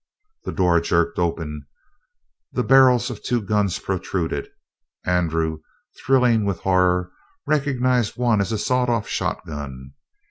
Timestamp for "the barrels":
2.51-3.11